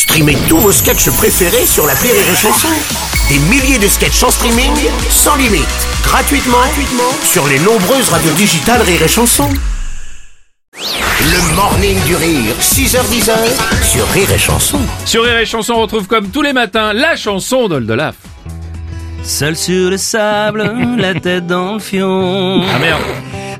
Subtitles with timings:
[0.00, 2.68] Streamez tous vos sketchs préférés sur la Rire et Chanson.
[3.28, 4.72] Des milliers de sketchs en streaming,
[5.10, 5.68] sans limite,
[6.02, 9.46] gratuitement, gratuitement sur les nombreuses radios digitales Rire et Chanson.
[10.72, 13.30] Le morning du rire, 6h10
[13.82, 14.80] sur Rire et Chanson.
[15.04, 18.16] Sur Rire et Chanson, on retrouve comme tous les matins la chanson d'Oldolaf.
[19.22, 20.62] Seul sur le sable,
[20.96, 22.62] la tête dans le fion.
[22.74, 23.02] Ah merde,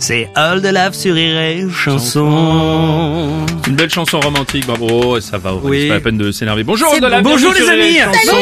[0.02, 3.44] C'est All de Lave sur et Chanson.
[3.68, 5.82] une belle chanson romantique, bravo, oh, ça va, Oui.
[5.82, 6.64] c'est pas la peine de s'énerver.
[6.64, 7.30] Bonjour Oldolaf, bon.
[7.32, 7.68] Bonjour, les et
[8.00, 8.14] amis.
[8.14, 8.36] Chanson.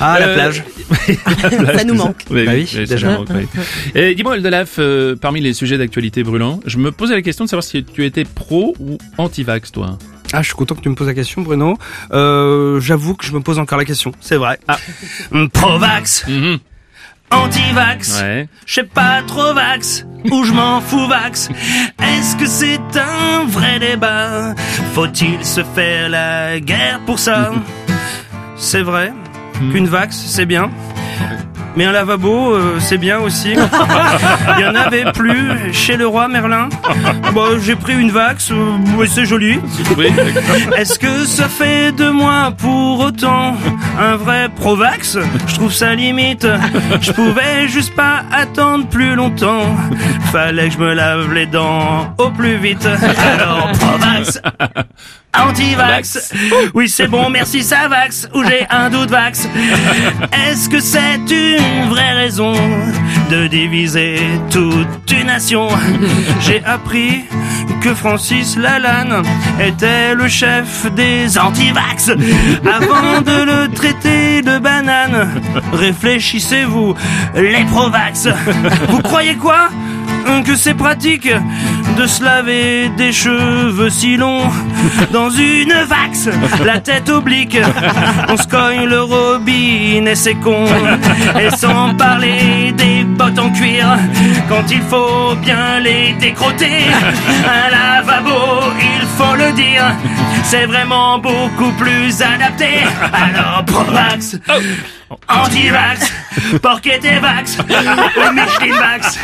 [0.00, 0.64] Ah, la Euh, plage.
[1.78, 2.16] Ça nous manque.
[2.30, 3.10] Oui, Bah oui, oui, déjà.
[3.10, 3.28] manque.
[3.96, 7.50] Et dis-moi Oldolaf, euh, parmi les sujets d'actualité brûlants, je me posais la question de
[7.50, 9.98] savoir si tu étais pro ou anti-vax toi.
[10.32, 11.76] Ah, je suis content que tu me poses la question, Bruno.
[12.12, 14.12] Euh, j'avoue que je me pose encore la question.
[14.20, 14.58] C'est vrai.
[14.68, 14.78] Ah,
[15.52, 16.58] Pro-vax, Mhm.
[17.30, 18.20] anti-vax.
[18.22, 18.48] Ouais.
[18.66, 21.48] Je sais pas trop vax, ou je m'en fous vax?
[22.02, 24.54] Est-ce que c'est un vrai débat?
[24.94, 27.52] Faut-il se faire la guerre pour ça?
[28.56, 29.12] C'est vrai
[29.72, 30.70] qu'une vax, c'est bien.
[31.78, 33.52] Mais un lavabo, euh, c'est bien aussi.
[34.58, 36.68] Il y en avait plus chez le roi Merlin.
[37.32, 39.60] Bon, j'ai pris une vax, euh, c'est joli.
[40.76, 43.56] Est-ce que ça fait de moi pour autant
[43.96, 45.18] un vrai pro-vax?
[45.46, 46.48] Je trouve ça limite.
[47.00, 49.76] Je pouvais juste pas attendre plus longtemps.
[50.32, 52.88] Fallait que je me lave les dents au plus vite.
[53.40, 54.42] Alors pro-vax,
[55.46, 56.32] anti-vax.
[56.74, 58.28] Oui, c'est bon, merci ça vax.
[58.34, 59.48] Ou j'ai un doute vax.
[60.48, 62.52] Est-ce que c'est une vraie raison
[63.30, 65.68] de diviser toute une nation?
[66.40, 67.24] J'ai appris
[67.80, 69.22] que Francis Lalanne
[69.60, 72.10] était le chef des anti-vax.
[72.64, 75.28] Avant de le traiter de banane,
[75.72, 76.94] réfléchissez-vous,
[77.34, 78.28] les pro-vax.
[78.88, 79.68] Vous croyez quoi?
[80.44, 81.28] Que c'est pratique
[81.96, 84.50] de se laver des cheveux si longs
[85.12, 86.28] dans une vax,
[86.64, 87.58] la tête oblique.
[88.28, 90.64] On se cogne le robinet, c'est con.
[91.40, 93.98] Et sans parler des bottes en cuir,
[94.48, 96.86] quand il faut bien les décrotter.
[97.44, 99.84] Un lavabo, il faut le dire,
[100.44, 102.84] c'est vraiment beaucoup plus adapté.
[103.12, 104.38] Alors, pro-vax,
[105.28, 106.12] anti-vax,
[106.62, 109.18] porquet et vax, ou Michelin vax.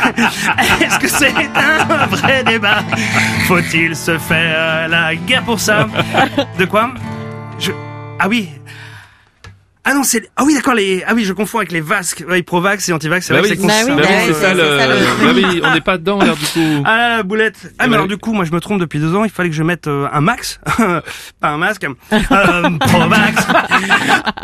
[0.81, 2.83] Est-ce que c'est un vrai débat?
[3.47, 5.87] Faut-il se faire la guerre pour ça?
[6.59, 6.91] De quoi?
[7.57, 7.71] Je...
[8.19, 8.49] Ah oui
[9.85, 10.27] ah non, c'est...
[10.35, 11.03] Ah oui, d'accord, les...
[11.07, 12.23] Ah oui, je confonds avec les vasques.
[12.27, 14.33] Oui, pro-vax et anti-vax, c'est Bah vrai oui, que c'est Bah oui, Bah bah ça
[14.49, 14.79] c'est le.
[14.79, 16.83] ça, le- Bah oui, on n'est pas dedans alors du coup.
[16.85, 17.71] Ah la boulette.
[17.79, 19.23] Ah mais alors du coup, moi je me trompe depuis deux ans.
[19.23, 20.59] Il fallait que je mette euh, un max,
[21.39, 21.85] pas un masque.
[22.11, 23.47] Euh, Pro-vax,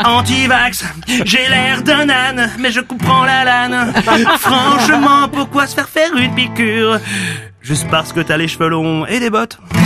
[0.06, 0.85] anti-vax.
[1.25, 3.94] J'ai l'air d'un âne, mais je comprends la lane.
[4.40, 7.00] Franchement, pourquoi se faire faire une piqûre?
[7.64, 9.60] Juste parce que t'as les cheveux longs et des bottes.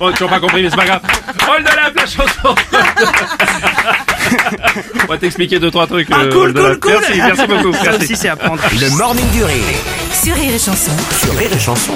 [0.00, 1.00] Oh, toujours pas compris, mais c'est pas grave.
[1.48, 2.54] Oldolaf, la chanson.
[5.02, 6.08] on va t'expliquer deux trois trucs.
[6.10, 6.92] Ah euh, cool, cool, cool.
[6.92, 7.72] Merci, merci beaucoup.
[7.72, 8.04] Ça Merci.
[8.04, 8.60] aussi c'est à prendre.
[8.72, 9.64] Le morning du rire
[10.12, 10.92] Sur Rire et Chanson.
[11.22, 11.94] sur Rire et Chanson.